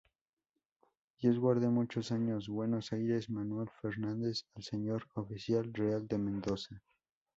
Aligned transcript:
Dios 1.19 1.37
guarde 1.37 1.67
muchos 1.69 2.11
años; 2.11 2.49
Buenos 2.49 2.91
Aires, 2.91 3.29
Manuel 3.29 3.69
Fernandez 3.83 4.47
al 4.55 4.63
Señor 4.63 5.05
Oficial 5.13 5.71
Real 5.75 6.07
de 6.07 6.17
Mendoza. 6.17 6.81